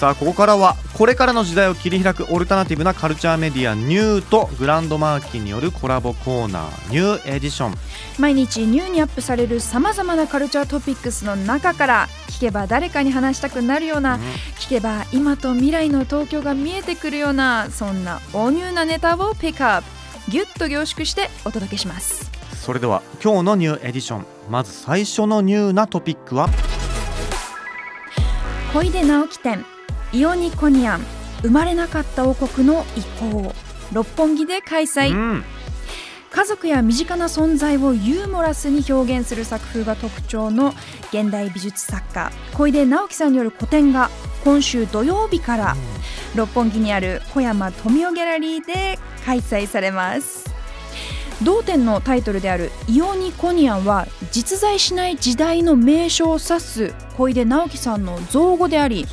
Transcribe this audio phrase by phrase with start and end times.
[0.00, 7.74] さあここからはこれからの時代を切り開くオルタナティブなカルチャーメディアニューとグランドマーキーによるコラボコーナーニューエディション。
[8.18, 14.18] 毎日ニューにアップされるさまざまなカルチャートピックスの中から聞けば誰かに話したくなるような、
[14.58, 20.30] 聞けば今と未来の東京が見えてくるようなそんな大ニューなネタをピックアップ。
[20.30, 22.30] ギュッと凝縮してお届けします。
[22.54, 26.48] それでは今日のニューエディションまず最初のニューなトピックは？
[28.72, 29.66] 小出直樹展
[30.12, 31.00] イオニコニアン
[31.42, 33.54] 生まれなかった王国の遺構
[33.92, 35.44] 六本木で開催、うん。
[36.30, 40.74] 家族や身近な存在をユーモラスに表現する作風が特徴の
[41.12, 44.10] 現代美術作家小出直樹さんによる個展が
[44.44, 45.76] 今週土曜日から
[46.36, 50.50] 六本木にある小山富雄ギャラリーで開催されます。
[51.42, 59.06] 同展のタイトルである「イオニコニアン」は実在しない時代の名称を指す小出直樹さんの造語であり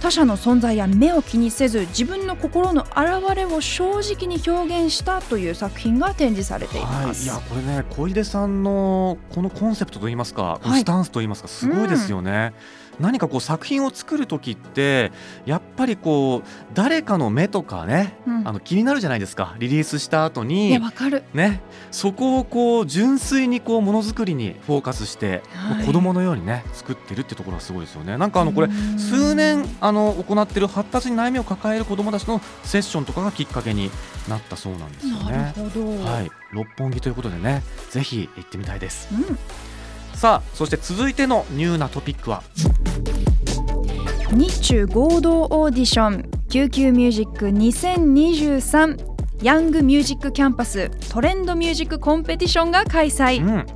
[0.00, 7.24] 他者の存在や目を気にせず自分の心の表れを正直に表現したという作品が展示されていまはい、す。
[7.24, 10.80] いやこれね小出さんのこのコンセプトといいますか、はい。
[10.80, 12.52] スタンスといいますかすごいですよね、
[13.00, 15.12] 何かこう作品を作る時って
[15.46, 21.24] やっぱりこう誰かの目とかね、うんあの気になるじゃないですかリリースした後にわかる。
[21.34, 21.60] ね
[21.90, 33.90] そこをこう純粋にこうものづくりにフォーカスして、はい子供のようにね作ってるってところがすごいですよねなんかあのこれうん数年あの行ってる発達に悩みを抱える子どもたちのセッションとかがきっかけに
[34.28, 35.32] なったそうなんですよね。
[35.32, 36.04] なるほど。
[36.04, 39.08] はい、六本木ということでね、ぜひ行ってみたいです。
[39.12, 39.38] うん
[40.18, 42.42] さあ、そして続いてのニューなトピックは、
[44.32, 48.98] 日中合同オーディション QQ ミュージック2023
[49.44, 53.66] ヤングミュージックキャンパストレンドミュージックコンペティションが開催、うん、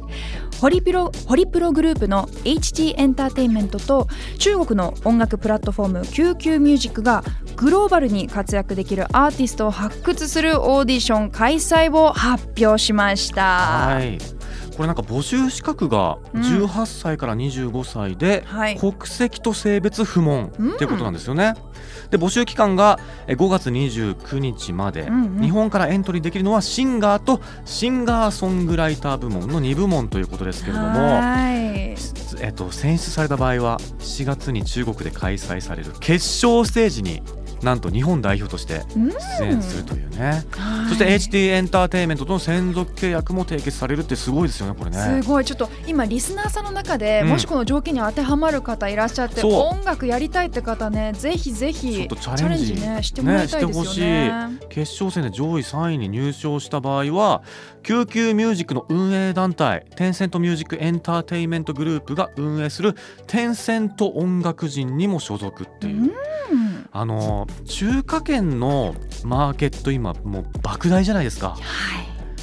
[0.60, 4.08] ホリプロホリプログループの HT エンターテインメントと
[4.38, 7.22] 中国の音楽プラットフォーム QQ ミュージックが
[7.54, 13.42] グローバルに活躍できるアーティストを発掘するオーディション開催を発表しました。
[13.86, 14.41] はい。
[14.72, 16.42] これなんか募集資格がうん。
[16.42, 18.76] 18歳から25歳で、はい。
[18.78, 20.74] 国籍と性別不問うん。
[20.74, 21.54] っていうことなんですよね。
[22.10, 25.42] で募集期間がえ5月29日まで、うんうん。
[25.42, 37.22] 日本からエントリーできるのはシンガーとシンガーソングライター部門の2部門ということですけれども、はいえっと、選出された場合は7月に中国で開催される決勝ステージに
[37.62, 45.22] なんと日本代表としてうん出演するというね、はいそして HT エンターテインメントとの専属契約も締結されるってすごいですよねこれね。
[45.22, 45.44] すごい。
[45.44, 47.28] ちょっと今リスナーさんの中で、うん。
[47.30, 54.38] もしこの条件に当てはまる方いらっしゃって音楽やりたいって方ねぜひぜひちょっとチャレンジねしてもらいたいですよね。
[54.50, 57.42] ねしてほ決勝戦で上位3位に入賞した場合は
[57.82, 62.94] QQ ミュージックの運営団体テンセントミュージックエンターテインメントグループが運営する
[63.26, 66.12] テンセント音楽人にも所属っていう、うん。
[66.90, 68.94] あの中華圏の
[69.24, 71.50] マーケット今もう莫大じゃないですか。
[71.50, 71.60] はい。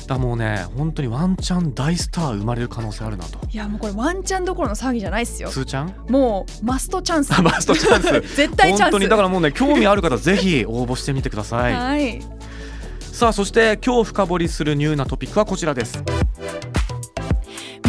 [0.07, 3.39] だもうね本当にワンチャン大スター生まれる可能性あるなと。
[3.51, 5.51] いやもうこれワンチャンどころの騒ぎじゃないですよ。
[5.51, 5.93] スーちゃん？
[6.09, 7.29] もうマストチャンス。
[7.43, 8.35] マストチャンス。
[8.35, 8.81] 絶対チャンス。
[8.81, 12.21] 本当にだからもうね興味ある方ぜひ応募してみてください、はい。
[12.99, 16.01] さあそして今日深掘りするニューなトピックはこちらです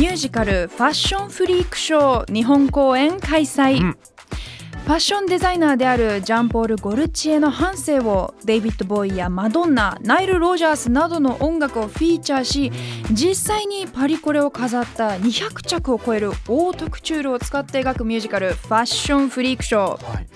[0.00, 3.90] ミュージカルファッションフリークショー日本公演開催、うん。
[3.92, 12.72] ファッションデザイナーであるジャンポール・ゴルチエの半生をデイビッド・ボーイやマドンナナイル・ロジャースなどの音楽をフィーチャーし
[13.12, 20.26] 実際にパリコレを飾った200着を超えるオートクチュールを使って描くミュージカル「ファッションフリークショー」はい。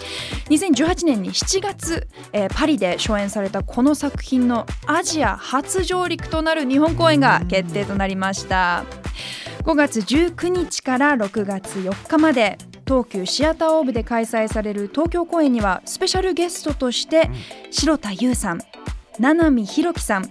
[0.50, 8.84] 2018年に7月、えーパリで初演されたこの作品のアジア初上陸となる日本公演が決定となりました
[9.64, 17.30] 5月19日から6月4日まで東急シアターオーブで開催される東京公演にはスペシャルゲストとして
[17.70, 18.60] 城田優さん
[19.18, 20.26] 七海弘樹さん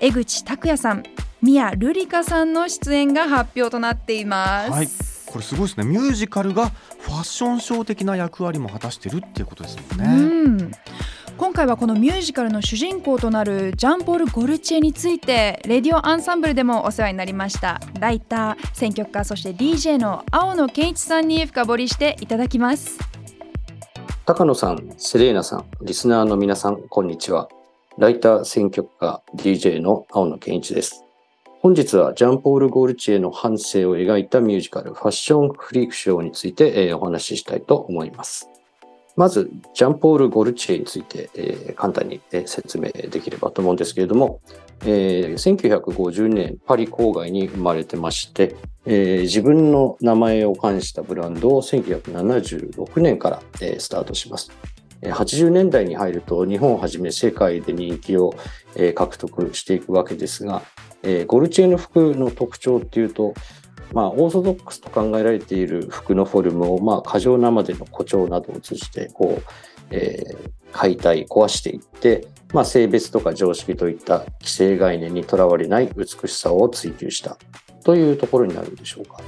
[0.00, 1.02] 江口拓也さん
[1.40, 4.88] 宮瑠璃香さんの出演が発表となっています、はい。
[5.24, 5.86] これすごいですね。
[5.86, 6.68] ミュージカルが
[7.00, 10.72] ファッションショー的な役割も果たしてるっていうことですもんね、うん、
[11.38, 22.98] 今回はこのミュージカルの主人公となるジャンポール・ゴルチエについてレディオアンサンブルでもお世話になりましたライター選曲家そして DJ の青野健一さんに深掘りしていただきます
[24.26, 27.48] 高野さん、セレーナさん、リスナーの皆さん、こんにちは。
[27.96, 31.02] ライター、選曲家、DJ の青野健一です。
[31.60, 38.50] 本日はジャンポール・ゴルチエの半生を描いたミュージカルファッションフリークショーについて、えーお話ししたいと思います。
[39.18, 44.40] まず、ジャンポール・ゴルチエについて、えー簡単に、説明できればと思うんですけれども、
[44.82, 48.54] えー1950年パリ郊外に生まれてまして、
[48.86, 54.52] えー自分の名前を冠したブランドを1976年から、えースタートします。
[55.02, 58.34] 80年代に入ると日本をはじめ世界で人気を、
[58.94, 60.62] 獲得していくわけですが、
[61.26, 63.34] ゴルチエの服の特徴っていうと、
[63.92, 69.42] まあ、オーソドックスと考えられている服のフォルムを、まあ、過剰なまでの誇張などを通じて、こう、
[69.90, 77.38] えー解体、壊していって、まあ、性別とか常識といった既成概念にとらわれない美しさを追求した
[77.84, 79.20] というところになるんでしょうか。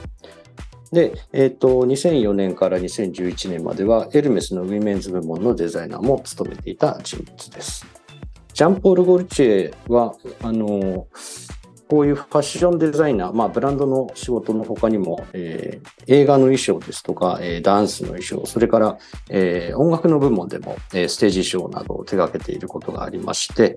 [0.92, 7.86] で、えっ、と、2004年から2011年までは、エルメスのウィメンズ部門のデザイナーも務めていた人物です。
[8.52, 11.06] ジャンポール・ゴルチエは、あの、
[11.90, 18.98] こういうファッションデザイナー、まあ、ブランドの仕事の他にも、えー映画の衣装ですとか、えーダンスの衣装、それから、
[19.28, 23.74] えー音楽の部門でも、えステージ衣装などを手掛けていることがありまして、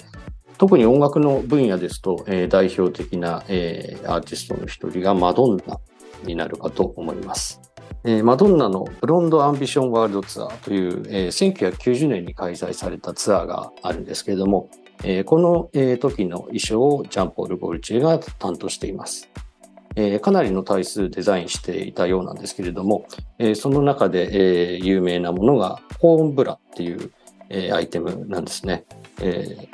[0.59, 5.79] 特に音楽の分野ですと、え代表的な、えアーティストの一人がマドンナ
[6.23, 7.61] になるかと思います。
[8.03, 14.69] えマドンナのブロンドアンビションワールドツアーという、え1990年に開催されたツアーがあるんですけれども、
[15.03, 19.29] えーこの、えー時の衣装をジャンポール・ゴルチエが担当しています。
[19.95, 23.05] えーかなりの体数デザインしていたようなんですけれども、
[23.37, 27.11] えーその中で、えー有名なものがコーンブラっていう、
[27.49, 28.85] えーアイテムなんですね。
[29.21, 29.67] えー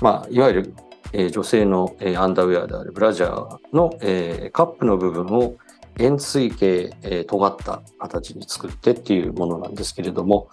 [0.00, 0.74] まあ、いわゆる、
[1.12, 5.54] えー女性の、えーアンダーウェアであるブラジャーの、えーカップの部分を
[5.98, 10.48] 円錐形、えー尖った形に作ってっていうものなんですけれども、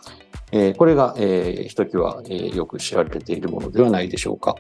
[0.52, 4.56] えーこれが、えーひときわ、えーよく知られているものではないでしょうか。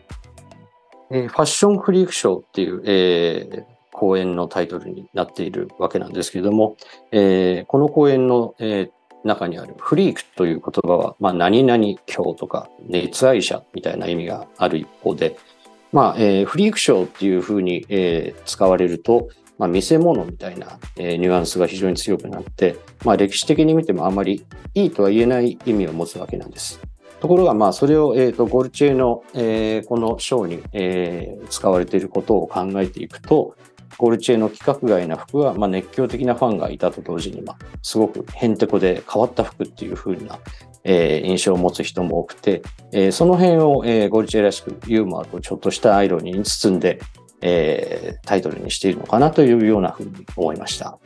[1.12, 6.77] えーファッションフリークショーっていう、えー講演のタイトルになっているわけなんですけれども、
[7.12, 8.91] えーこの講演の、えー
[9.25, 15.38] 中にあるフリークという言葉は、まあ、何々教とか熱愛者みたいな意味がある一方で、
[15.92, 19.27] まあえーフリークショーっていうふうに、えー使われると、
[19.59, 26.79] まあ、見せ物みたいな、えーニュアンスが非常に強くなって、まあ、歴史的に見てもあまりいいとは言えない意味を持つわけなんです。
[27.19, 33.56] ところが、まあ、それを、えーとゴルチエの、えーこのショーに、えー使われていることを考えていくと、
[33.97, 40.39] ゴルチエの規格外な服は、まあ、熱狂的なファンがいたと同時に、まあ、すごくへんてこで変わった服っていう風な、
[40.85, 42.61] えー印象を持つ人も多くて、
[42.94, 47.01] えーその辺を、えーゴルチエらしくユーモアとちょっとしたアイロニーに包んで、
[47.41, 50.97] えータイトルにしているのかなというようなふうに思いました。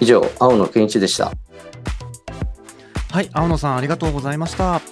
[0.00, 1.32] 以上、青野健一でした。
[3.10, 4.82] はい青野さんありがとうございました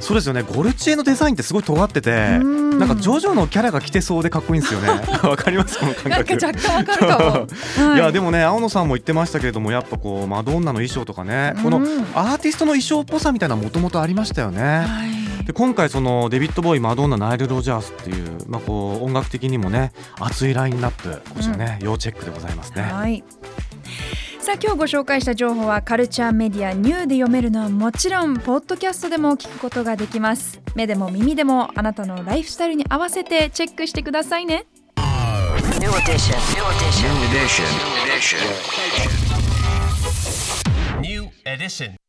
[0.00, 4.88] そうですよねゴルチエのデザインってすごい尖っててうんなんかジョジョのキャラが着てそうでかっこいいんですよね
[5.28, 5.78] わかります？
[5.78, 7.18] この感なんか覚若干わかるか
[7.78, 7.84] も。
[7.90, 14.62] はいやでもね青野さんも言ってましたけれどもやっぱこうマドンナの衣装とかねこのうんアーティストの衣装っぽさみたいなもともとありましたよね。
[14.62, 22.82] はいで今回そのデビッド・ボーイマドンナナイル・ロジャースっていう、まあ、こう音楽的にもね熱いラインナップこちらね、要チェックでございますね。
[22.82, 23.24] はい。
[24.40, 34.66] さあ今日ご紹介した情報はカルチャーメディアニューで読めるのはもちろんポッドキャストでも聞くことができます目でも耳でもあなたのライフスタイルに合わせてチェックしてくださいね
[35.78, 36.36] New edition.
[36.54, 37.04] New edition.
[37.04, 37.28] New
[38.06, 38.80] edition.
[41.00, 42.00] New edition.